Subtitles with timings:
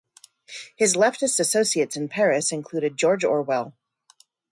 [0.75, 3.75] His leftist associates in Paris included George Orwell.